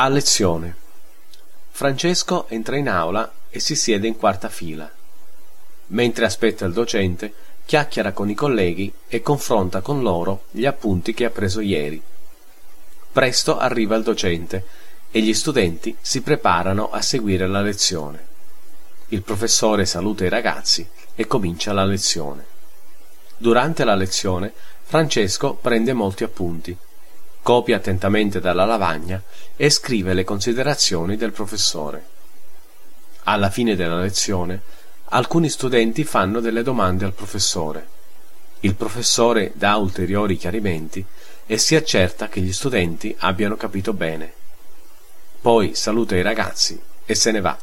[0.00, 0.76] A lezione.
[1.70, 4.88] Francesco entra in aula e si siede in quarta fila.
[5.88, 11.24] Mentre aspetta il docente, chiacchiera con i colleghi e confronta con loro gli appunti che
[11.24, 12.00] ha preso ieri.
[13.10, 14.64] Presto arriva il docente
[15.10, 18.24] e gli studenti si preparano a seguire la lezione.
[19.08, 22.46] Il professore saluta i ragazzi e comincia la lezione.
[23.36, 24.52] Durante la lezione
[24.84, 26.78] Francesco prende molti appunti
[27.48, 29.22] copia attentamente dalla lavagna
[29.56, 32.04] e scrive le considerazioni del professore.
[33.22, 34.60] Alla fine della lezione,
[35.06, 37.88] alcuni studenti fanno delle domande al professore.
[38.60, 41.02] Il professore dà ulteriori chiarimenti
[41.46, 44.30] e si accerta che gli studenti abbiano capito bene.
[45.40, 47.58] Poi saluta i ragazzi e se ne va.